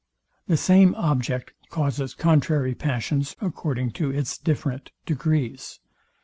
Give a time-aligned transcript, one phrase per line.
[0.47, 5.79] The same object causes contrary passions according to its different degrees.